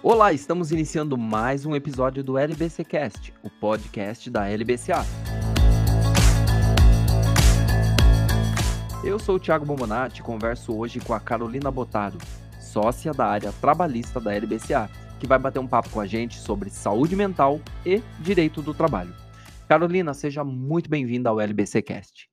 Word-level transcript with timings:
Olá, 0.00 0.32
estamos 0.32 0.70
iniciando 0.70 1.18
mais 1.18 1.66
um 1.66 1.74
episódio 1.74 2.22
do 2.22 2.38
LBC 2.38 2.84
Cast, 2.84 3.34
o 3.42 3.50
podcast 3.50 4.30
da 4.30 4.48
LBCA. 4.48 5.02
Eu 9.04 9.18
sou 9.18 9.34
o 9.34 9.40
Thiago 9.40 9.66
Bombonati 9.66 10.20
e 10.20 10.22
converso 10.22 10.78
hoje 10.78 11.00
com 11.00 11.12
a 11.12 11.18
Carolina 11.18 11.68
Botaro, 11.68 12.16
sócia 12.60 13.12
da 13.12 13.26
área 13.26 13.52
trabalhista 13.60 14.20
da 14.20 14.32
LBCA, 14.32 14.88
que 15.18 15.26
vai 15.26 15.38
bater 15.38 15.58
um 15.58 15.66
papo 15.66 15.90
com 15.90 16.00
a 16.00 16.06
gente 16.06 16.38
sobre 16.38 16.70
saúde 16.70 17.16
mental 17.16 17.60
e 17.84 18.00
direito 18.20 18.62
do 18.62 18.72
trabalho. 18.72 19.12
Carolina, 19.68 20.14
seja 20.14 20.44
muito 20.44 20.88
bem-vinda 20.88 21.28
ao 21.28 21.40
LBC 21.40 21.82
Cast. 21.82 22.30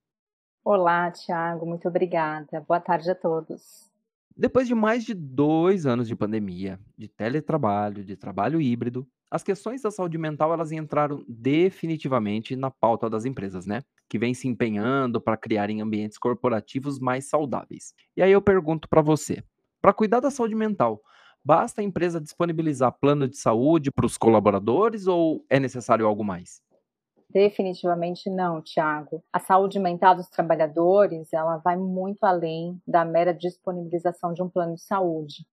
Olá, 0.63 1.09
Thiago, 1.09 1.65
muito 1.65 1.87
obrigada. 1.87 2.63
Boa 2.67 2.79
tarde 2.79 3.09
a 3.09 3.15
todos. 3.15 3.94
Depois 4.37 4.67
de 4.67 4.75
mais 4.75 5.05
de 5.05 5.13
dois 5.13 5.85
anos 5.85 6.07
de 6.07 6.15
pandemia, 6.15 6.77
de 6.97 7.07
teletrabalho, 7.07 8.03
de 8.03 8.17
trabalho 8.17 8.59
híbrido, 8.59 9.07
as 9.31 9.43
questões 9.43 9.81
da 9.81 9.89
saúde 9.89 10.17
mental 10.17 10.53
elas 10.53 10.71
entraram 10.71 11.23
definitivamente 11.27 12.55
na 12.55 12.69
pauta 12.69 13.09
das 13.09 13.23
empresas, 13.25 13.65
né? 13.65 13.81
Que 14.09 14.19
vem 14.19 14.33
se 14.33 14.47
empenhando 14.47 15.21
para 15.21 15.37
criarem 15.37 15.81
ambientes 15.81 16.17
corporativos 16.17 16.99
mais 16.99 17.29
saudáveis. 17.29 17.93
E 18.15 18.21
aí 18.21 18.31
eu 18.31 18.41
pergunto 18.41 18.89
para 18.89 19.01
você, 19.01 19.41
para 19.81 19.93
cuidar 19.93 20.19
da 20.19 20.29
saúde 20.29 20.53
mental, 20.55 21.01
basta 21.43 21.79
a 21.79 21.83
empresa 21.83 22.19
disponibilizar 22.19 22.91
plano 22.99 23.27
de 23.29 23.37
saúde 23.37 23.89
para 23.89 24.05
os 24.05 24.17
colaboradores 24.17 25.07
ou 25.07 25.45
é 25.49 25.59
necessário 25.59 26.05
algo 26.05 26.23
mais? 26.25 26.61
Definitivamente 27.35 28.29
não, 28.29 28.61
Tiago. 28.61 29.21
A 29.33 29.39
saúde 29.39 29.77
mental 29.77 30.15
dos 30.15 30.29
trabalhadores, 30.29 31.33
ela 31.33 31.57
vai 31.57 31.75
muito 31.75 32.23
além 32.23 32.81
da 32.87 33.03
mera 33.03 33.33
disponibilização 33.33 34.31
de 34.31 34.41
um 34.41 34.49
plano 34.49 34.75
de 34.75 34.81
saúde. 34.81 35.45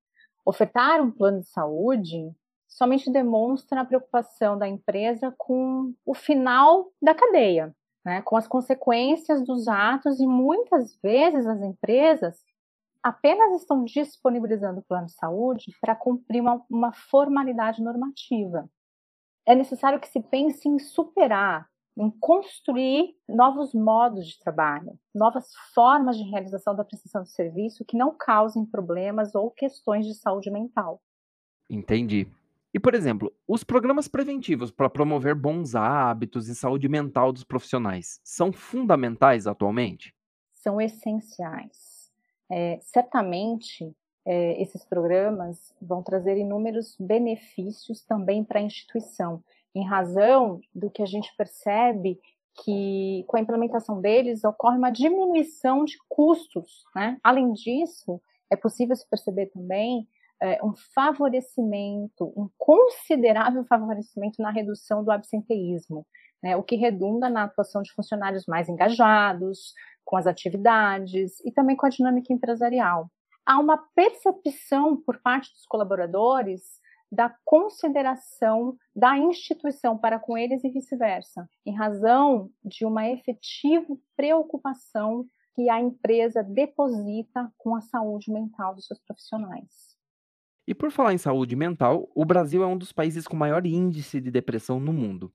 Ofertar 0.46 1.00
um 1.00 1.10
plano 1.10 1.40
de 1.40 1.48
saúde 1.48 2.30
somente 2.68 3.10
demonstra 3.10 3.80
a 3.80 3.84
preocupação 3.84 4.56
da 4.56 4.68
empresa 4.68 5.34
com 5.36 5.92
o 6.06 6.14
final 6.14 6.86
da 7.02 7.16
cadeia, 7.16 7.74
né, 8.04 8.22
com 8.22 8.36
as 8.36 8.46
consequências 8.46 9.44
dos 9.44 9.66
atos 9.66 10.20
e 10.20 10.26
muitas 10.26 10.96
vezes 11.02 11.44
as 11.48 11.60
empresas 11.62 12.44
apenas 13.02 13.60
estão 13.60 13.82
disponibilizando 13.82 14.78
o 14.78 14.84
plano 14.84 15.06
de 15.06 15.14
saúde 15.14 15.76
para 15.80 15.96
cumprir 15.96 16.42
uma, 16.42 16.64
uma 16.70 16.92
formalidade 16.92 17.82
normativa. 17.82 18.70
É 19.44 19.56
necessário 19.56 19.98
que 19.98 20.06
se 20.06 20.20
pense 20.20 20.68
em 20.68 20.78
superar 20.78 21.71
em 21.96 22.10
construir 22.10 23.14
novos 23.28 23.74
modos 23.74 24.26
de 24.26 24.38
trabalho, 24.38 24.98
novas 25.14 25.50
formas 25.74 26.16
de 26.16 26.24
realização 26.24 26.74
da 26.74 26.84
prestação 26.84 27.22
de 27.22 27.30
serviço 27.30 27.84
que 27.84 27.96
não 27.96 28.16
causem 28.16 28.64
problemas 28.64 29.34
ou 29.34 29.50
questões 29.50 30.06
de 30.06 30.14
saúde 30.14 30.50
mental. 30.50 31.02
Entendi. 31.68 32.26
E, 32.74 32.80
por 32.80 32.94
exemplo, 32.94 33.30
os 33.46 33.62
programas 33.62 34.08
preventivos 34.08 34.70
para 34.70 34.88
promover 34.88 35.34
bons 35.34 35.74
hábitos 35.74 36.48
e 36.48 36.54
saúde 36.54 36.88
mental 36.88 37.30
dos 37.30 37.44
profissionais 37.44 38.18
são 38.24 38.50
fundamentais 38.50 39.46
atualmente? 39.46 40.14
São 40.54 40.80
essenciais. 40.80 42.10
É, 42.50 42.78
certamente, 42.80 43.94
é, 44.24 44.62
esses 44.62 44.84
programas 44.86 45.74
vão 45.82 46.02
trazer 46.02 46.38
inúmeros 46.38 46.96
benefícios 46.98 48.02
também 48.04 48.42
para 48.42 48.60
a 48.60 48.62
instituição 48.62 49.42
em 49.74 49.86
razão 49.86 50.60
do 50.74 50.90
que 50.90 51.02
a 51.02 51.06
gente 51.06 51.34
percebe 51.36 52.18
que 52.62 53.24
com 53.26 53.36
a 53.36 53.40
implementação 53.40 54.00
deles 54.00 54.44
ocorre 54.44 54.76
uma 54.76 54.90
diminuição 54.90 55.84
de 55.84 55.96
custos. 56.08 56.84
Né? 56.94 57.18
Além 57.22 57.52
disso, 57.52 58.20
é 58.50 58.56
possível 58.56 58.94
se 58.94 59.08
perceber 59.08 59.46
também 59.46 60.06
é, 60.40 60.62
um 60.62 60.74
favorecimento, 60.94 62.32
um 62.36 62.48
considerável 62.58 63.64
favorecimento 63.64 64.42
na 64.42 64.50
redução 64.50 65.02
do 65.02 65.10
absenteísmo, 65.10 66.06
né? 66.42 66.56
o 66.56 66.62
que 66.62 66.76
redunda 66.76 67.30
na 67.30 67.44
atuação 67.44 67.80
de 67.80 67.92
funcionários 67.92 68.44
mais 68.46 68.68
engajados 68.68 69.72
com 70.04 70.16
as 70.16 70.26
atividades 70.26 71.40
e 71.44 71.50
também 71.50 71.76
com 71.76 71.86
a 71.86 71.90
dinâmica 71.90 72.32
empresarial. 72.32 73.08
Há 73.46 73.58
uma 73.58 73.78
percepção 73.94 74.96
por 74.96 75.20
parte 75.22 75.50
dos 75.52 75.64
colaboradores 75.66 76.81
da 77.12 77.28
consideração 77.44 78.74
da 78.96 79.18
instituição 79.18 79.98
para 79.98 80.18
com 80.18 80.38
eles 80.38 80.64
e 80.64 80.70
vice-versa, 80.70 81.46
em 81.66 81.76
razão 81.76 82.50
de 82.64 82.86
uma 82.86 83.06
efetiva 83.06 83.94
preocupação 84.16 85.26
que 85.54 85.68
a 85.68 85.78
empresa 85.78 86.42
deposita 86.42 87.52
com 87.58 87.76
a 87.76 87.82
saúde 87.82 88.32
mental 88.32 88.74
dos 88.74 88.86
seus 88.86 88.98
profissionais. 88.98 89.94
E 90.66 90.74
por 90.74 90.90
falar 90.90 91.12
em 91.12 91.18
saúde 91.18 91.54
mental, 91.54 92.08
o 92.14 92.24
Brasil 92.24 92.62
é 92.62 92.66
um 92.66 92.78
dos 92.78 92.92
países 92.92 93.28
com 93.28 93.36
maior 93.36 93.66
índice 93.66 94.18
de 94.18 94.30
depressão 94.30 94.80
no 94.80 94.92
mundo. 94.92 95.30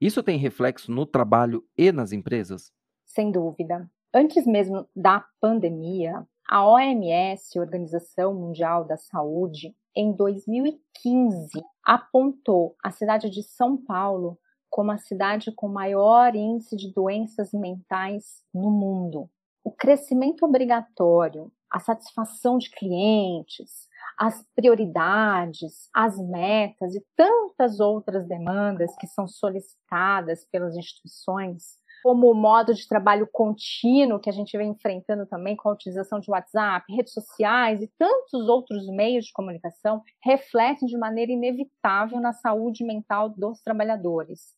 Isso 0.00 0.22
tem 0.22 0.38
reflexo 0.38 0.90
no 0.90 1.06
trabalho 1.06 1.64
e 1.78 1.92
nas 1.92 2.10
empresas? 2.12 2.72
Sem 3.06 3.30
dúvida. 3.30 3.88
Antes 4.12 4.44
mesmo 4.44 4.88
da 4.96 5.24
pandemia, 5.40 6.26
a 6.48 6.66
OMS, 6.66 7.58
Organização 7.58 8.34
Mundial 8.34 8.84
da 8.84 8.96
Saúde, 8.96 9.74
em 9.94 10.12
2015, 10.12 11.50
apontou 11.84 12.76
a 12.82 12.90
cidade 12.90 13.28
de 13.30 13.42
São 13.42 13.76
Paulo 13.76 14.38
como 14.70 14.90
a 14.90 14.96
cidade 14.96 15.52
com 15.52 15.68
maior 15.68 16.34
índice 16.34 16.76
de 16.76 16.92
doenças 16.92 17.52
mentais 17.52 18.42
no 18.54 18.70
mundo. 18.70 19.28
O 19.62 19.70
crescimento 19.70 20.46
obrigatório, 20.46 21.52
a 21.70 21.78
satisfação 21.78 22.56
de 22.56 22.70
clientes, 22.70 23.86
as 24.18 24.42
prioridades, 24.54 25.90
as 25.94 26.18
metas 26.18 26.94
e 26.94 27.04
tantas 27.14 27.80
outras 27.80 28.26
demandas 28.26 28.94
que 28.96 29.06
são 29.06 29.28
solicitadas 29.28 30.44
pelas 30.50 30.74
instituições 30.74 31.81
como 32.02 32.30
o 32.30 32.34
modo 32.34 32.74
de 32.74 32.86
trabalho 32.88 33.28
contínuo 33.30 34.18
que 34.18 34.28
a 34.28 34.32
gente 34.32 34.56
vem 34.58 34.70
enfrentando 34.70 35.24
também 35.24 35.54
com 35.54 35.68
a 35.68 35.72
utilização 35.72 36.18
de 36.18 36.30
WhatsApp, 36.30 36.84
redes 36.92 37.12
sociais 37.12 37.80
e 37.80 37.90
tantos 37.96 38.48
outros 38.48 38.86
meios 38.88 39.26
de 39.26 39.32
comunicação, 39.32 40.02
refletem 40.22 40.88
de 40.88 40.98
maneira 40.98 41.30
inevitável 41.30 42.20
na 42.20 42.32
saúde 42.32 42.84
mental 42.84 43.28
dos 43.28 43.60
trabalhadores. 43.60 44.54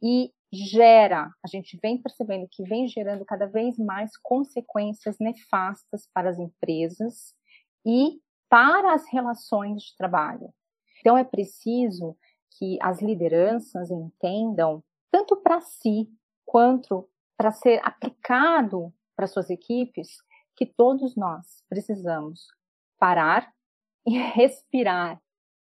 E 0.00 0.30
gera, 0.52 1.30
a 1.44 1.48
gente 1.48 1.76
vem 1.82 2.00
percebendo 2.00 2.46
que 2.48 2.62
vem 2.62 2.86
gerando 2.86 3.24
cada 3.24 3.46
vez 3.46 3.76
mais 3.76 4.16
consequências 4.16 5.16
nefastas 5.18 6.08
para 6.14 6.30
as 6.30 6.38
empresas 6.38 7.34
e 7.84 8.20
para 8.48 8.94
as 8.94 9.04
relações 9.10 9.82
de 9.82 9.96
trabalho. 9.96 10.54
Então 11.00 11.18
é 11.18 11.24
preciso 11.24 12.16
que 12.56 12.78
as 12.80 13.02
lideranças 13.02 13.90
entendam, 13.90 14.82
tanto 15.10 15.36
para 15.36 15.60
si 15.60 16.08
quanto 16.54 17.10
para 17.36 17.50
ser 17.50 17.80
aplicado 17.82 18.94
para 19.16 19.26
suas 19.26 19.50
equipes, 19.50 20.18
que 20.54 20.64
todos 20.64 21.16
nós 21.16 21.64
precisamos 21.68 22.46
parar 22.96 23.52
e 24.06 24.16
respirar, 24.30 25.20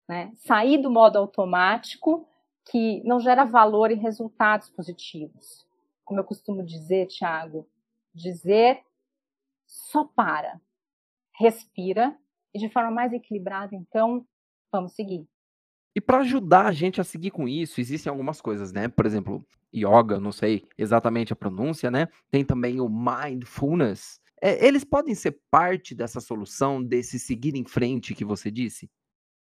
né? 0.07 0.33
sair 0.35 0.77
do 0.77 0.91
modo 0.91 1.17
automático 1.17 2.29
que 2.71 3.03
não 3.05 3.19
gera 3.19 3.47
valor 3.47 3.91
e 3.91 3.95
resultados 3.95 4.69
positivos. 4.69 5.67
Como 6.05 6.21
eu 6.21 6.25
costumo 6.25 6.63
dizer, 6.63 7.07
Tiago, 7.07 7.67
dizer 8.15 8.85
só 9.67 10.05
para, 10.05 10.61
respira 11.39 12.15
e 12.53 12.59
de 12.59 12.69
forma 12.69 12.91
mais 12.91 13.15
equilibrada, 13.15 13.75
então, 13.75 14.27
vamos 14.71 14.93
seguir. 14.93 15.27
E 15.97 16.01
para 16.01 16.19
ajudar 16.19 16.67
a 16.67 16.73
gente 16.73 17.01
a 17.01 17.05
seguir 17.05 17.31
com 17.31 17.49
isso, 17.49 17.81
existem 17.81 18.11
algumas 18.11 18.39
coisas, 18.39 18.71
né? 18.71 18.87
Por 18.87 19.07
exemplo, 19.07 19.43
yoga, 19.75 20.21
não 20.21 20.31
sei 20.31 20.63
exatamente 20.77 21.33
a 21.33 21.37
pronúncia, 21.37 21.91
né? 21.91 22.09
Tem 22.31 22.45
também 22.45 22.83
o 22.83 22.87
mindfulness. 22.87 24.21
É, 24.43 24.63
eles 24.67 24.85
podem 24.85 25.15
ser 25.15 25.41
parte 25.51 25.95
dessa 25.95 26.21
solução, 26.21 26.85
desse 26.85 27.19
seguir 27.19 27.57
em 27.57 27.65
frente 27.65 28.15
que 28.15 28.27
você 28.27 28.51
disse? 28.51 28.91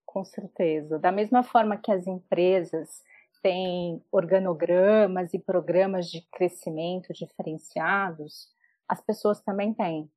Com 0.06 0.24
certeza. 0.24 1.00
Da 1.00 1.12
mesma 1.12 1.42
forma 1.42 1.78
que 1.78 1.92
as 1.92 2.06
empresas 2.06 3.02
têm 3.42 4.00
organogramas 4.12 5.34
e 5.34 5.40
programas 5.40 6.12
de 6.12 6.22
crescimento 6.31 7.12
diferenciados, 7.12 8.50
as 8.88 9.02
pessoas 9.02 9.42
também 9.42 9.74
têm. 9.74 10.08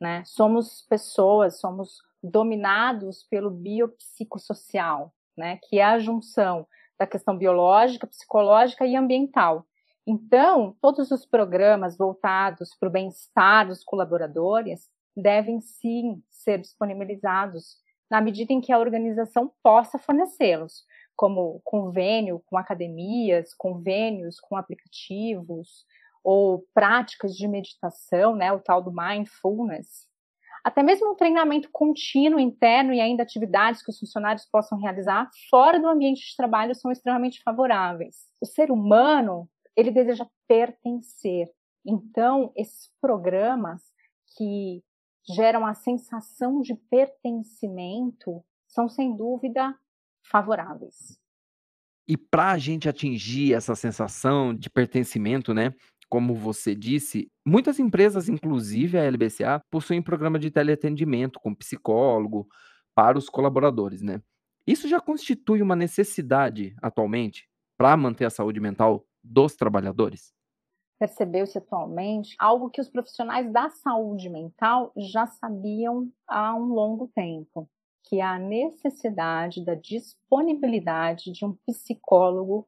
Né? 0.00 0.24
Somos 0.24 0.82
pessoas, 0.88 1.60
somos 1.60 2.02
dominados 2.20 3.22
pelo 3.30 3.48
biopsicossocial, 3.48 5.14
né, 5.38 5.58
que 5.68 5.78
é 5.78 5.84
a 5.84 5.98
junção 5.98 6.66
da 6.98 7.06
questão 7.06 7.36
biológica, 7.36 8.06
psicológica 8.06 8.84
e 8.84 8.96
ambiental. 8.96 9.64
Então, 10.06 10.74
todos 10.80 11.10
os 11.10 11.24
programas 11.24 11.96
voltados 11.96 12.74
para 12.78 12.88
o 12.88 12.92
bem-estar 12.92 13.66
dos 13.66 13.84
colaboradores 13.84 14.88
devem 15.16 15.60
sim 15.60 16.22
ser 16.30 16.58
disponibilizados 16.58 17.76
na 18.10 18.20
medida 18.20 18.52
em 18.52 18.60
que 18.60 18.72
a 18.72 18.78
organização 18.78 19.52
possa 19.62 19.98
fornecê-los, 19.98 20.84
como 21.14 21.60
convênio 21.62 22.42
com 22.46 22.56
academias, 22.56 23.52
convênios 23.54 24.40
com 24.40 24.56
aplicativos 24.56 25.84
ou 26.24 26.64
práticas 26.72 27.36
de 27.36 27.46
meditação, 27.46 28.34
né, 28.34 28.52
o 28.52 28.60
tal 28.60 28.82
do 28.82 28.92
mindfulness. 28.92 30.06
Até 30.64 30.82
mesmo 30.82 31.12
um 31.12 31.14
treinamento 31.14 31.68
contínuo 31.72 32.40
interno 32.40 32.92
e 32.92 33.00
ainda 33.00 33.22
atividades 33.22 33.82
que 33.82 33.90
os 33.90 33.98
funcionários 33.98 34.46
possam 34.46 34.78
realizar 34.78 35.28
fora 35.50 35.78
do 35.78 35.88
ambiente 35.88 36.20
de 36.20 36.36
trabalho 36.36 36.74
são 36.74 36.90
extremamente 36.90 37.42
favoráveis. 37.42 38.26
O 38.40 38.46
ser 38.46 38.70
humano, 38.70 39.48
ele 39.76 39.90
deseja 39.90 40.26
pertencer. 40.46 41.48
Então, 41.86 42.52
esses 42.56 42.90
programas 43.00 43.82
que 44.36 44.82
geram 45.28 45.66
a 45.66 45.74
sensação 45.74 46.60
de 46.60 46.74
pertencimento 46.74 48.42
são, 48.66 48.88
sem 48.88 49.14
dúvida, 49.16 49.74
favoráveis. 50.22 51.18
E 52.06 52.16
para 52.16 52.52
a 52.52 52.58
gente 52.58 52.88
atingir 52.88 53.52
essa 53.52 53.74
sensação 53.74 54.54
de 54.54 54.70
pertencimento, 54.70 55.52
né? 55.52 55.74
Como 56.08 56.34
você 56.34 56.74
disse, 56.74 57.30
muitas 57.46 57.78
empresas, 57.78 58.28
inclusive 58.28 58.98
a 58.98 59.04
LBCA, 59.04 59.60
possuem 59.70 60.02
programa 60.02 60.38
de 60.38 60.50
teleatendimento 60.50 61.38
com 61.38 61.54
psicólogo 61.54 62.48
para 62.94 63.18
os 63.18 63.28
colaboradores, 63.28 64.02
né? 64.02 64.22
Isso 64.66 64.88
já 64.88 65.00
constitui 65.00 65.62
uma 65.62 65.76
necessidade 65.76 66.74
atualmente 66.82 67.48
para 67.78 67.96
manter 67.96 68.24
a 68.24 68.30
saúde 68.30 68.60
mental 68.60 69.06
dos 69.22 69.54
trabalhadores? 69.54 70.32
Percebeu-se 70.98 71.56
atualmente 71.56 72.34
algo 72.38 72.70
que 72.70 72.80
os 72.80 72.90
profissionais 72.90 73.50
da 73.52 73.70
saúde 73.70 74.28
mental 74.28 74.92
já 74.96 75.26
sabiam 75.26 76.10
há 76.26 76.54
um 76.56 76.72
longo 76.74 77.08
tempo, 77.14 77.70
que 78.04 78.20
é 78.20 78.24
a 78.24 78.38
necessidade 78.38 79.64
da 79.64 79.74
disponibilidade 79.74 81.30
de 81.32 81.44
um 81.44 81.56
psicólogo 81.66 82.66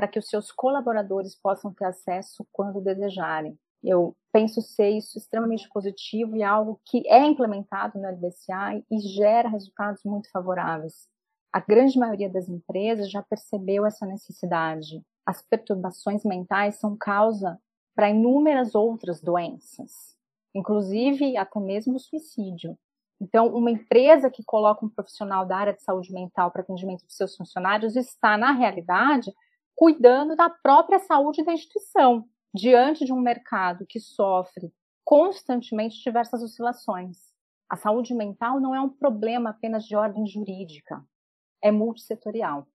para 0.00 0.08
que 0.08 0.18
os 0.18 0.30
seus 0.30 0.50
colaboradores 0.50 1.34
possam 1.34 1.74
ter 1.74 1.84
acesso 1.84 2.46
quando 2.50 2.80
desejarem. 2.80 3.54
Eu 3.84 4.16
penso 4.32 4.62
ser 4.62 4.88
isso 4.88 5.18
extremamente 5.18 5.68
positivo 5.68 6.34
e 6.34 6.42
algo 6.42 6.80
que 6.86 7.06
é 7.06 7.22
implementado 7.22 7.98
no 7.98 8.06
LBCI 8.06 8.82
e 8.90 8.98
gera 8.98 9.50
resultados 9.50 10.02
muito 10.02 10.30
favoráveis. 10.30 11.06
A 11.52 11.60
grande 11.60 11.98
maioria 11.98 12.30
das 12.30 12.48
empresas 12.48 13.10
já 13.10 13.22
percebeu 13.22 13.84
essa 13.84 14.06
necessidade. 14.06 15.02
As 15.26 15.42
perturbações 15.42 16.24
mentais 16.24 16.76
são 16.76 16.96
causa 16.96 17.60
para 17.94 18.08
inúmeras 18.08 18.74
outras 18.74 19.20
doenças, 19.20 20.16
inclusive 20.54 21.36
até 21.36 21.60
mesmo 21.60 21.96
o 21.96 22.00
suicídio. 22.00 22.74
Então, 23.20 23.48
uma 23.48 23.70
empresa 23.70 24.30
que 24.30 24.42
coloca 24.42 24.82
um 24.82 24.88
profissional 24.88 25.44
da 25.44 25.58
área 25.58 25.74
de 25.74 25.82
saúde 25.82 26.10
mental 26.10 26.50
para 26.50 26.62
atendimento 26.62 27.06
de 27.06 27.12
seus 27.12 27.36
funcionários 27.36 27.96
está, 27.96 28.38
na 28.38 28.52
realidade, 28.52 29.30
cuidando 29.80 30.36
da 30.36 30.50
própria 30.50 30.98
saúde 30.98 31.42
da 31.42 31.54
instituição, 31.54 32.26
diante 32.54 33.02
de 33.02 33.14
um 33.14 33.18
mercado 33.18 33.86
que 33.88 33.98
sofre 33.98 34.70
constantemente 35.02 36.02
diversas 36.04 36.42
oscilações. 36.42 37.16
A 37.66 37.76
saúde 37.76 38.12
mental 38.12 38.60
não 38.60 38.74
é 38.74 38.80
um 38.82 38.90
problema 38.90 39.48
apenas 39.48 39.86
de 39.86 39.96
ordem 39.96 40.26
jurídica, 40.26 41.02
é 41.64 41.72
multissetorial. 41.72 42.68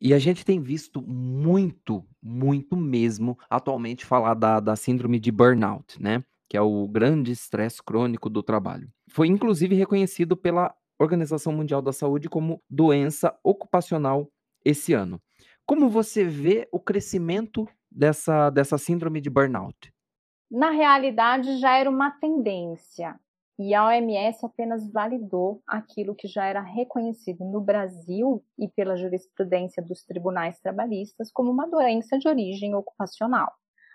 E 0.00 0.12
a 0.12 0.18
gente 0.18 0.44
tem 0.44 0.60
visto 0.60 1.00
muito, 1.00 2.04
muito 2.20 2.76
mesmo, 2.76 3.38
atualmente 3.48 4.04
falar 4.04 4.34
da, 4.34 4.58
da 4.58 4.74
síndrome 4.74 5.20
de 5.20 5.30
burnout, 5.30 6.02
né? 6.02 6.24
que 6.48 6.56
é 6.56 6.60
o 6.60 6.88
grande 6.88 7.30
estresse 7.30 7.80
crônico 7.80 8.28
do 8.28 8.42
trabalho. 8.42 8.90
Foi 9.08 9.28
inclusive 9.28 9.76
reconhecido 9.76 10.36
pela 10.36 10.74
Organização 10.98 11.52
Mundial 11.52 11.80
da 11.80 11.92
Saúde 11.92 12.28
como 12.28 12.60
doença 12.68 13.38
ocupacional 13.44 14.28
esse 14.64 14.92
ano. 14.92 15.22
Como 15.70 15.88
você 15.88 16.24
vê 16.24 16.68
o 16.72 16.80
crescimento 16.80 17.64
dessa, 17.88 18.50
dessa 18.50 18.76
síndrome 18.76 19.20
de 19.20 19.30
burnout? 19.30 19.94
Na 20.50 20.70
realidade, 20.70 21.58
já 21.58 21.76
era 21.76 21.88
uma 21.88 22.10
tendência 22.10 23.14
e 23.56 23.72
a 23.72 23.86
OMS 23.86 24.44
apenas 24.44 24.90
validou 24.90 25.62
aquilo 25.64 26.16
que 26.16 26.26
já 26.26 26.44
era 26.44 26.60
reconhecido 26.60 27.44
no 27.44 27.60
Brasil 27.60 28.44
e 28.58 28.66
pela 28.66 28.96
jurisprudência 28.96 29.80
dos 29.80 30.02
tribunais 30.02 30.58
trabalhistas 30.58 31.30
como 31.30 31.52
uma 31.52 31.68
doença 31.68 32.18
de 32.18 32.26
origem 32.26 32.74
ocupacional. 32.74 33.52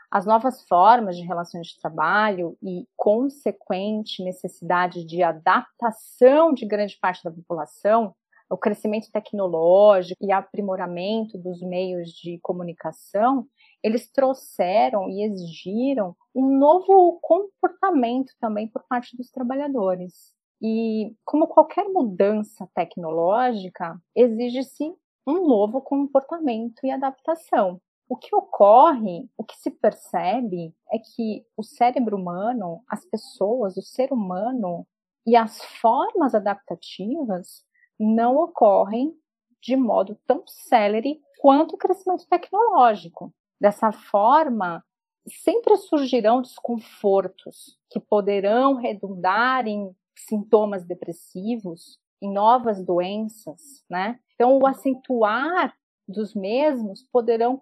As 0.10 0.26
novas 0.26 0.66
formas 0.70 1.18
de 1.18 1.26
relações 1.26 1.68
de 1.68 1.82
trabalho 1.82 2.58
e 2.64 2.88
consequente 2.96 4.24
necessidade 4.24 5.04
de 5.04 5.22
adaptação 5.22 6.54
de 6.54 6.66
grande 6.66 6.98
parte 7.02 7.22
da 7.22 7.32
população, 7.32 8.16
o 8.50 8.58
crescimento 8.58 9.12
tecnológico 9.12 10.24
e 10.24 10.32
aprimoramento 10.32 11.38
dos 11.38 11.62
meios 11.62 12.10
de 12.10 12.40
comunicação, 12.42 13.48
eles 13.84 14.12
trouxeram 14.12 15.10
e 15.10 15.24
exigiram 15.24 16.16
um 16.34 16.58
novo 16.58 17.20
comportamento 17.22 18.34
também 18.40 18.68
por 18.68 18.84
parte 18.88 19.16
dos 19.18 19.30
trabalhadores. 19.30 20.34
E 20.62 21.14
como 21.24 21.48
qualquer 21.48 21.86
mudança 21.90 22.70
tecnológica, 22.74 24.00
exige-se 24.16 24.94
um 25.28 25.48
novo 25.48 25.82
comportamento 25.82 26.86
e 26.86 26.92
adaptação. 26.92 27.82
O 28.08 28.16
que 28.16 28.36
ocorre, 28.36 29.28
o 29.36 29.44
que 29.44 29.56
se 29.58 29.72
percebe 29.72 30.72
é 30.92 31.00
que 31.00 31.44
o 31.58 31.64
cérebro 31.64 32.16
humano, 32.16 32.84
as 32.88 33.04
pessoas, 33.06 33.76
o 33.78 33.82
ser 33.82 34.14
humano 34.14 34.86
e 35.26 35.36
as 35.36 35.64
formas 35.82 36.36
adaptativas 36.36 37.65
não 38.00 38.38
ocorrem 38.38 39.14
de 39.62 39.76
modo 39.76 40.18
tão 40.28 40.44
célere 40.46 41.20
quanto 41.40 41.76
o 41.76 41.78
crescimento 41.78 42.28
tecnológico. 42.28 43.34
Dessa 43.60 43.92
forma, 43.92 44.84
sempre 45.28 45.76
surgirão 45.78 46.42
desconfortos 46.42 47.78
que 47.90 48.00
poderão 48.00 48.76
redundar 48.76 49.68
em 49.68 49.96
sintomas 50.16 50.86
depressivos, 50.86 52.00
em 52.22 52.32
novas 52.32 52.84
doenças, 52.84 53.84
né? 53.90 54.20
Então, 54.34 54.58
o 54.58 54.68
acentuar 54.68 55.76
dos 56.08 56.34
mesmos 56.34 57.04
poderão 57.12 57.62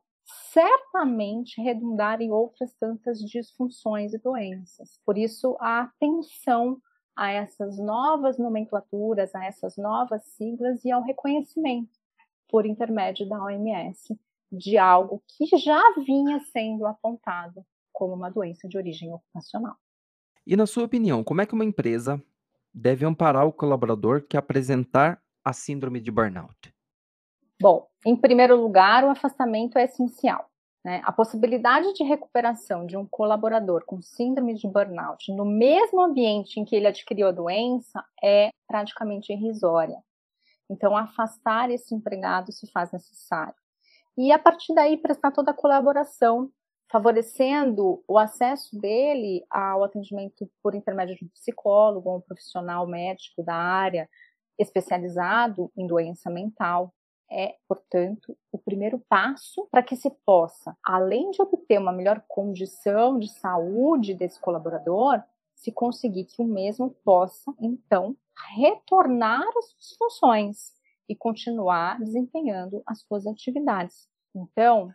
certamente 0.51 1.61
redundar 1.61 2.21
em 2.21 2.31
outras 2.31 2.73
tantas 2.75 3.19
disfunções 3.19 4.13
e 4.13 4.17
doenças. 4.19 4.99
Por 5.05 5.17
isso, 5.17 5.55
a 5.59 5.81
atenção 5.81 6.77
a 7.15 7.31
essas 7.31 7.77
novas 7.77 8.37
nomenclaturas, 8.37 9.33
a 9.35 9.45
essas 9.45 9.77
novas 9.77 10.23
siglas 10.23 10.83
e 10.83 10.91
ao 10.91 11.03
reconhecimento 11.03 11.99
por 12.49 12.65
intermédio 12.65 13.27
da 13.27 13.43
OMS 13.43 14.17
de 14.51 14.77
algo 14.77 15.23
que 15.27 15.57
já 15.57 15.81
vinha 16.05 16.39
sendo 16.51 16.85
apontado 16.85 17.65
como 17.91 18.13
uma 18.13 18.29
doença 18.29 18.67
de 18.67 18.77
origem 18.77 19.11
ocupacional. 19.11 19.75
E 20.45 20.55
na 20.55 20.65
sua 20.65 20.83
opinião, 20.83 21.23
como 21.23 21.41
é 21.41 21.45
que 21.45 21.53
uma 21.53 21.65
empresa 21.65 22.21
deve 22.73 23.05
amparar 23.05 23.47
o 23.47 23.53
colaborador 23.53 24.23
que 24.27 24.37
apresentar 24.37 25.21
a 25.43 25.53
síndrome 25.53 25.99
de 25.99 26.11
burnout? 26.11 26.73
Bom, 27.61 27.87
em 28.05 28.15
primeiro 28.15 28.59
lugar, 28.59 29.03
o 29.03 29.09
afastamento 29.09 29.77
é 29.77 29.85
essencial. 29.85 30.49
Né? 30.83 31.01
A 31.05 31.11
possibilidade 31.11 31.93
de 31.93 32.03
recuperação 32.03 32.85
de 32.85 32.97
um 32.97 33.05
colaborador 33.05 33.85
com 33.85 34.01
síndrome 34.01 34.53
de 34.53 34.67
burnout 34.67 35.31
no 35.31 35.45
mesmo 35.45 36.01
ambiente 36.01 36.59
em 36.59 36.65
que 36.65 36.75
ele 36.75 36.87
adquiriu 36.87 37.27
a 37.27 37.31
doença 37.31 38.03
é 38.21 38.49
praticamente 38.67 39.31
irrisória. 39.31 39.97
Então, 40.69 40.97
afastar 40.97 41.69
esse 41.69 41.93
empregado 41.93 42.51
se 42.51 42.69
faz 42.71 42.91
necessário. 42.91 43.55
E 44.17 44.31
a 44.31 44.39
partir 44.39 44.73
daí, 44.73 44.97
prestar 44.97 45.31
toda 45.31 45.51
a 45.51 45.55
colaboração, 45.55 46.49
favorecendo 46.91 48.03
o 48.07 48.17
acesso 48.19 48.77
dele 48.79 49.43
ao 49.49 49.83
atendimento 49.83 50.49
por 50.61 50.75
intermédio 50.75 51.15
de 51.15 51.25
um 51.25 51.29
psicólogo 51.29 52.09
ou 52.09 52.17
um 52.17 52.21
profissional 52.21 52.85
médico 52.85 53.43
da 53.43 53.55
área 53.55 54.09
especializado 54.59 55.71
em 55.75 55.87
doença 55.87 56.29
mental, 56.29 56.93
é, 57.33 57.55
portanto, 57.67 58.37
o 58.51 58.59
primeiro 58.59 58.99
passo 59.09 59.67
para 59.71 59.81
que 59.81 59.95
se 59.95 60.09
possa, 60.23 60.77
além 60.83 61.31
de 61.31 61.41
obter 61.41 61.79
uma 61.79 61.91
melhor 61.91 62.23
condição 62.27 63.17
de 63.17 63.27
saúde 63.27 64.13
desse 64.13 64.39
colaborador, 64.39 65.21
se 65.55 65.71
conseguir 65.71 66.25
que 66.25 66.41
o 66.41 66.45
mesmo 66.45 66.91
possa, 67.03 67.51
então, 67.59 68.15
retornar 68.55 69.47
às 69.57 69.71
suas 69.71 69.97
funções 69.97 70.73
e 71.09 71.15
continuar 71.15 71.99
desempenhando 71.99 72.83
as 72.85 73.01
suas 73.01 73.25
atividades. 73.25 74.07
Então, 74.35 74.93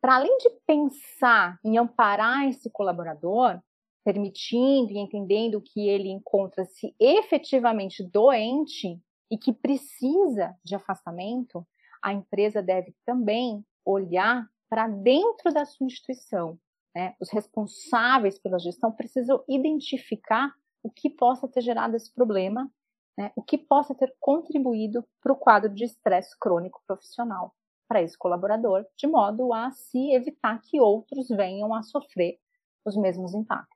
para 0.00 0.16
além 0.16 0.36
de 0.38 0.50
pensar 0.66 1.58
em 1.64 1.78
amparar 1.78 2.48
esse 2.48 2.70
colaborador, 2.70 3.60
permitindo 4.04 4.92
e 4.92 4.98
entendendo 4.98 5.60
que 5.60 5.88
ele 5.88 6.10
encontra-se 6.10 6.94
efetivamente 7.00 8.02
doente 8.02 9.00
e 9.30 9.38
que 9.38 9.52
precisa 9.52 10.54
de 10.62 10.74
afastamento, 10.74 11.66
a 12.04 12.12
empresa 12.12 12.62
deve 12.62 12.94
também 13.06 13.64
olhar 13.82 14.46
para 14.68 14.86
dentro 14.86 15.52
da 15.52 15.64
sua 15.64 15.86
instituição. 15.86 16.58
Né? 16.94 17.16
Os 17.18 17.30
responsáveis 17.30 18.38
pela 18.38 18.58
gestão 18.58 18.92
precisam 18.92 19.42
identificar 19.48 20.54
o 20.82 20.90
que 20.90 21.08
possa 21.08 21.48
ter 21.48 21.62
gerado 21.62 21.96
esse 21.96 22.12
problema, 22.12 22.70
né? 23.16 23.32
o 23.34 23.42
que 23.42 23.56
possa 23.56 23.94
ter 23.94 24.14
contribuído 24.20 25.02
para 25.22 25.32
o 25.32 25.36
quadro 25.36 25.72
de 25.72 25.84
estresse 25.84 26.38
crônico 26.38 26.82
profissional 26.86 27.54
para 27.88 28.02
esse 28.02 28.18
colaborador, 28.18 28.84
de 28.98 29.06
modo 29.06 29.52
a 29.54 29.70
se 29.70 30.12
evitar 30.12 30.60
que 30.60 30.80
outros 30.80 31.28
venham 31.28 31.74
a 31.74 31.82
sofrer 31.82 32.38
os 32.84 32.96
mesmos 32.96 33.34
impactos. 33.34 33.73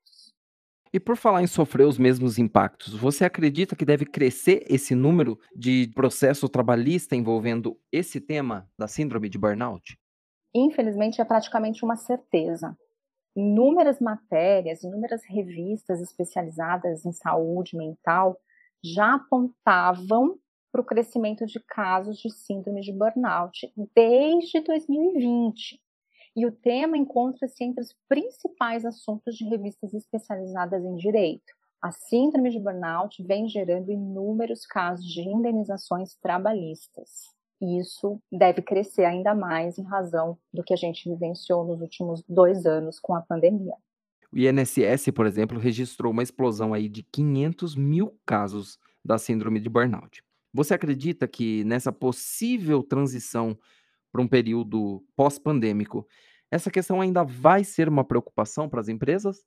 E 0.92 0.98
por 0.98 1.16
falar 1.16 1.42
em 1.42 1.46
sofrer 1.46 1.86
os 1.86 1.98
mesmos 1.98 2.38
impactos, 2.38 2.94
você 2.94 3.24
acredita 3.24 3.76
que 3.76 3.84
deve 3.84 4.06
crescer 4.06 4.64
esse 4.68 4.94
número 4.94 5.38
de 5.54 5.90
processo 5.94 6.48
trabalhista 6.48 7.14
envolvendo 7.14 7.78
esse 7.92 8.20
tema 8.20 8.68
da 8.78 8.88
síndrome 8.88 9.28
de 9.28 9.38
burnout? 9.38 9.98
Infelizmente, 10.54 11.20
é 11.20 11.24
praticamente 11.24 11.84
uma 11.84 11.96
certeza. 11.96 12.76
Inúmeras 13.36 14.00
matérias, 14.00 14.82
inúmeras 14.82 15.22
revistas 15.28 16.00
especializadas 16.00 17.04
em 17.04 17.12
saúde 17.12 17.76
mental 17.76 18.38
já 18.82 19.14
apontavam 19.14 20.38
para 20.72 20.80
o 20.80 20.84
crescimento 20.84 21.46
de 21.46 21.60
casos 21.60 22.18
de 22.18 22.30
síndrome 22.30 22.80
de 22.80 22.92
burnout 22.92 23.72
desde 23.94 24.60
2020 24.60 25.80
e 26.38 26.46
o 26.46 26.52
tema 26.52 26.96
encontra-se 26.96 27.64
entre 27.64 27.82
os 27.82 27.92
principais 28.08 28.84
assuntos 28.84 29.36
de 29.36 29.44
revistas 29.44 29.92
especializadas 29.92 30.84
em 30.84 30.94
direito. 30.94 31.52
A 31.82 31.90
síndrome 31.90 32.50
de 32.50 32.60
burnout 32.60 33.20
vem 33.24 33.48
gerando 33.48 33.90
inúmeros 33.90 34.64
casos 34.64 35.04
de 35.04 35.20
indenizações 35.20 36.14
trabalhistas. 36.22 37.34
E 37.60 37.80
isso 37.80 38.20
deve 38.30 38.62
crescer 38.62 39.04
ainda 39.04 39.34
mais 39.34 39.78
em 39.78 39.82
razão 39.82 40.38
do 40.54 40.62
que 40.62 40.72
a 40.72 40.76
gente 40.76 41.10
vivenciou 41.10 41.66
nos 41.66 41.80
últimos 41.80 42.22
dois 42.28 42.64
anos 42.66 43.00
com 43.00 43.16
a 43.16 43.20
pandemia. 43.20 43.74
O 44.32 44.38
INSS, 44.38 45.10
por 45.12 45.26
exemplo, 45.26 45.58
registrou 45.58 46.12
uma 46.12 46.22
explosão 46.22 46.72
aí 46.72 46.88
de 46.88 47.02
500 47.02 47.74
mil 47.74 48.16
casos 48.24 48.78
da 49.04 49.18
síndrome 49.18 49.58
de 49.58 49.68
burnout. 49.68 50.22
Você 50.54 50.72
acredita 50.72 51.26
que 51.26 51.64
nessa 51.64 51.90
possível 51.90 52.80
transição 52.84 53.58
para 54.12 54.22
um 54.22 54.28
período 54.28 55.04
pós-pandêmico, 55.16 56.06
essa 56.50 56.70
questão 56.70 57.00
ainda 57.00 57.24
vai 57.24 57.62
ser 57.64 57.88
uma 57.88 58.04
preocupação 58.04 58.68
para 58.68 58.80
as 58.80 58.88
empresas? 58.88 59.44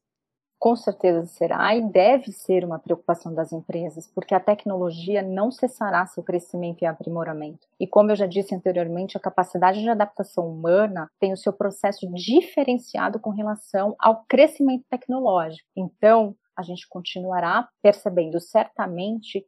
Com 0.60 0.76
certeza 0.76 1.26
será 1.26 1.76
e 1.76 1.82
deve 1.82 2.32
ser 2.32 2.64
uma 2.64 2.78
preocupação 2.78 3.34
das 3.34 3.52
empresas, 3.52 4.08
porque 4.14 4.36
a 4.36 4.40
tecnologia 4.40 5.24
não 5.24 5.50
cessará 5.50 6.06
seu 6.06 6.22
crescimento 6.22 6.84
e 6.84 6.86
aprimoramento. 6.86 7.68
E 7.80 7.88
como 7.88 8.12
eu 8.12 8.16
já 8.16 8.28
disse 8.28 8.54
anteriormente, 8.54 9.18
a 9.18 9.20
capacidade 9.20 9.82
de 9.82 9.90
adaptação 9.90 10.48
humana 10.48 11.10
tem 11.20 11.34
o 11.34 11.38
seu 11.38 11.52
processo 11.52 12.08
diferenciado 12.14 13.20
com 13.20 13.32
relação 13.32 13.96
ao 13.98 14.24
crescimento 14.26 14.86
tecnológico. 14.88 15.68
Então, 15.76 16.36
a 16.56 16.62
gente 16.62 16.88
continuará 16.88 17.68
percebendo 17.82 18.40
certamente 18.40 19.44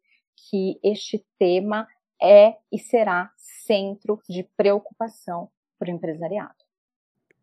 que 0.50 0.80
este 0.84 1.24
tema 1.38 1.88
é 2.24 2.58
e 2.72 2.80
será 2.80 3.32
centro 3.36 4.22
de 4.30 4.44
preocupação 4.56 5.50
para 5.78 5.90
o 5.90 5.92
empresariado. 5.92 6.56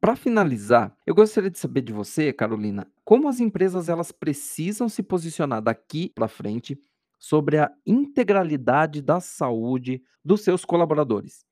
Para 0.00 0.16
finalizar, 0.16 0.96
eu 1.06 1.14
gostaria 1.14 1.50
de 1.50 1.58
saber 1.58 1.82
de 1.82 1.92
você, 1.92 2.32
Carolina, 2.32 2.90
como 3.04 3.28
as 3.28 3.38
empresas 3.38 3.90
elas 3.90 4.10
precisam 4.10 4.88
se 4.88 5.02
posicionar 5.02 5.60
daqui 5.60 6.08
para 6.08 6.26
frente 6.26 6.80
sobre 7.18 7.58
a 7.58 7.70
integralidade 7.86 9.02
da 9.02 9.20
saúde 9.20 10.02
dos 10.24 10.40
seus 10.40 10.64
colaboradores. 10.64 11.44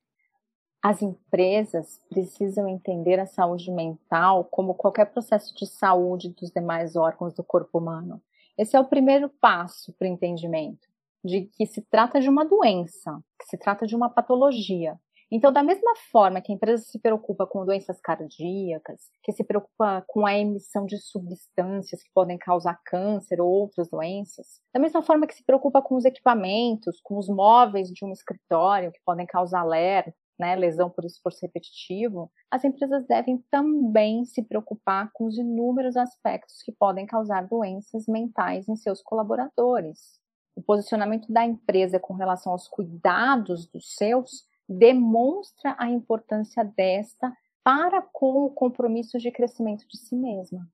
As 0.82 1.02
empresas 1.02 2.00
precisam 2.08 2.66
entender 2.66 3.20
a 3.20 3.26
saúde 3.26 3.70
mental 3.70 4.44
como 4.44 4.74
qualquer 4.74 5.06
processo 5.06 5.54
de 5.54 5.66
saúde 5.66 6.30
dos 6.30 6.50
demais 6.50 6.96
órgãos 6.96 7.34
do 7.34 7.44
corpo 7.44 7.78
humano. 7.78 8.22
Esse 8.56 8.76
é 8.76 8.80
o 8.80 8.86
primeiro 8.86 9.28
passo 9.28 9.92
para 9.92 10.06
o 10.06 10.10
entendimento 10.10 10.88
de 11.28 11.48
que 11.54 11.66
se 11.66 11.82
trata 11.90 12.20
de 12.20 12.28
uma 12.28 12.44
doença, 12.44 13.20
que 13.40 13.46
se 13.48 13.58
trata 13.58 13.86
de 13.86 13.94
uma 13.94 14.10
patologia 14.10 14.98
então, 15.30 15.52
da 15.52 15.62
mesma 15.62 15.94
forma 16.10 16.40
que 16.40 16.50
a 16.50 16.54
empresa 16.54 16.82
se 16.84 16.98
preocupa 16.98 17.46
com 17.46 17.64
doenças 17.64 18.00
cardíacas, 18.00 19.10
que 19.22 19.30
se 19.30 19.44
preocupa 19.44 20.02
com 20.08 20.24
a 20.24 20.34
emissão 20.34 20.86
de 20.86 20.96
substâncias 20.98 22.02
que 22.02 22.10
podem 22.14 22.38
causar 22.38 22.80
câncer 22.86 23.38
ou 23.38 23.48
outras 23.48 23.90
doenças, 23.90 24.46
da 24.72 24.80
mesma 24.80 25.02
forma 25.02 25.26
que 25.26 25.34
se 25.34 25.44
preocupa 25.44 25.82
com 25.82 25.96
os 25.96 26.06
equipamentos, 26.06 26.98
com 27.02 27.18
os 27.18 27.28
móveis 27.28 27.88
de 27.88 28.06
um 28.06 28.12
escritório 28.12 28.90
que 28.90 29.00
podem 29.04 29.26
causar 29.26 29.64
LER, 29.64 30.14
né, 30.40 30.56
lesão 30.56 30.88
por 30.88 31.04
esforço 31.04 31.40
repetitivo, 31.42 32.30
as 32.50 32.64
empresas 32.64 33.04
devem 33.06 33.44
também 33.50 34.24
se 34.24 34.42
preocupar 34.42 35.10
com 35.12 35.26
os 35.26 35.36
inúmeros 35.36 35.96
aspectos 35.96 36.62
que 36.64 36.72
podem 36.72 37.04
causar 37.04 37.46
doenças 37.46 38.06
mentais 38.06 38.66
em 38.68 38.76
seus 38.76 39.02
colaboradores. 39.02 40.18
O 40.58 40.62
posicionamento 40.62 41.32
da 41.32 41.46
empresa 41.46 42.00
com 42.00 42.14
relação 42.14 42.50
aos 42.50 42.66
cuidados 42.66 43.68
dos 43.68 43.94
seus 43.94 44.44
demonstra 44.68 45.76
a 45.78 45.88
importância 45.88 46.64
desta 46.64 47.32
para 47.62 48.02
com 48.02 48.44
o 48.44 48.50
compromisso 48.50 49.20
de 49.20 49.30
crescimento 49.30 49.86
de 49.86 49.96
si 49.96 50.16
mesma. 50.16 50.68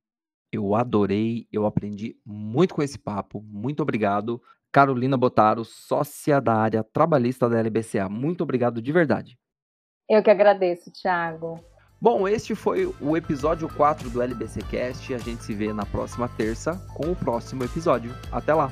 Eu 0.50 0.74
adorei, 0.74 1.46
eu 1.52 1.66
aprendi 1.66 2.16
muito 2.24 2.74
com 2.74 2.82
esse 2.82 2.98
papo. 2.98 3.42
Muito 3.42 3.82
obrigado. 3.82 4.40
Carolina 4.72 5.18
Botaro, 5.18 5.66
sócia 5.66 6.40
da 6.40 6.54
área 6.54 6.82
trabalhista 6.82 7.46
da 7.46 7.58
LBCA. 7.58 8.08
Muito 8.08 8.42
obrigado 8.42 8.80
de 8.80 8.90
verdade. 8.90 9.38
Eu 10.08 10.22
que 10.22 10.30
agradeço, 10.30 10.90
Thiago. 10.90 11.62
Bom, 12.00 12.26
este 12.26 12.54
foi 12.54 12.86
o 13.02 13.14
episódio 13.18 13.68
4 13.68 14.08
do 14.08 14.22
LBC 14.22 14.60
Cast. 14.70 15.12
A 15.12 15.18
gente 15.18 15.44
se 15.44 15.52
vê 15.52 15.74
na 15.74 15.84
próxima 15.84 16.26
terça 16.26 16.80
com 16.94 17.12
o 17.12 17.16
próximo 17.16 17.64
episódio. 17.64 18.14
Até 18.32 18.54
lá! 18.54 18.70